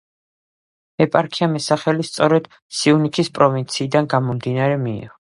[1.05, 5.17] ეპარქიამ ეს სახელი სწორედ სიუნიქის პროვინციიდან გამომდინარე მიიღო.